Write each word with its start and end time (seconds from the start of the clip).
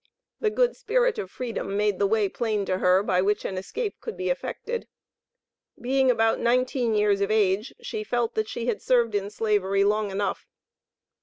The 0.39 0.49
good 0.49 0.75
spirit 0.75 1.19
of 1.19 1.29
freedom 1.29 1.77
made 1.77 1.99
the 1.99 2.07
way 2.07 2.27
plain 2.27 2.65
to 2.65 2.79
her 2.79 3.03
by 3.03 3.21
which 3.21 3.45
an 3.45 3.55
escape 3.55 4.01
could 4.01 4.17
be 4.17 4.31
effected. 4.31 4.87
Being 5.79 6.09
about 6.09 6.39
nineteen 6.39 6.95
years 6.95 7.21
of 7.21 7.29
age, 7.29 7.71
she 7.83 8.03
felt 8.03 8.33
that 8.33 8.49
she 8.49 8.65
had 8.65 8.81
served 8.81 9.13
in 9.13 9.29
Slavery 9.29 9.83
long 9.83 10.09
enough. 10.09 10.47